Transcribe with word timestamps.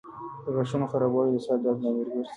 د 0.43 0.45
غاښونو 0.55 0.89
خرابوالی 0.91 1.31
د 1.33 1.37
سر 1.45 1.57
درد 1.63 1.79
لامل 1.83 2.05
ګرځي. 2.13 2.29